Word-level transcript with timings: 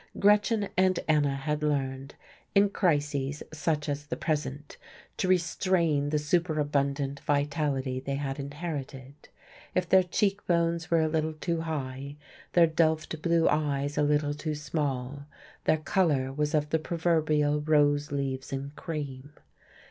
Gretchen 0.17 0.67
and 0.75 0.99
Anna 1.07 1.35
had 1.35 1.61
learned 1.61 2.15
in 2.55 2.69
crises, 2.71 3.43
such 3.53 3.87
as 3.87 4.07
the 4.07 4.17
present 4.17 4.77
to 5.17 5.27
restrain 5.27 6.09
the 6.09 6.17
superabundant 6.17 7.19
vitality 7.19 7.99
they 7.99 8.15
had 8.15 8.39
inherited. 8.39 9.13
If 9.75 9.87
their 9.87 10.01
cheekbones 10.01 10.89
were 10.89 11.01
a 11.01 11.07
little 11.07 11.33
too 11.33 11.61
high, 11.61 12.15
their 12.53 12.65
Delft 12.65 13.21
blue 13.21 13.47
eyes 13.47 13.95
a 13.95 14.01
little 14.01 14.33
too 14.33 14.55
small, 14.55 15.27
their 15.65 15.77
colour 15.77 16.33
was 16.33 16.55
of 16.55 16.71
the 16.71 16.79
proverbial 16.79 17.61
rose 17.61 18.11
leaves 18.11 18.51
and 18.51 18.75
cream. 18.75 19.33